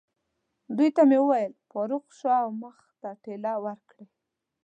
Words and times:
دوی 0.77 0.89
ته 0.95 1.01
مې 1.09 1.17
وویل: 1.21 1.53
فاروق، 1.69 2.05
شا 2.19 2.35
او 2.45 2.49
مخ 2.61 2.77
ته 3.01 3.09
ټېله 3.23 3.53
ورکړئ. 3.65 4.05